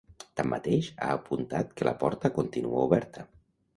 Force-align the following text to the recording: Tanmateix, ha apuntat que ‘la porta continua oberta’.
Tanmateix, 0.39 0.87
ha 1.03 1.09
apuntat 1.17 1.75
que 1.81 1.87
‘la 1.91 1.95
porta 2.05 2.33
continua 2.41 2.81
oberta’. 2.89 3.29